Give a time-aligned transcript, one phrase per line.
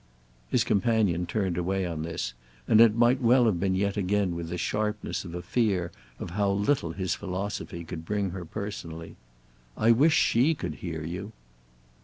[0.49, 2.33] His companion turned away on this,
[2.67, 6.31] and it might well have been yet again with the sharpness of a fear of
[6.31, 9.15] how little his philosophy could bring her personally.
[9.77, 11.33] "I wish she could hear you!"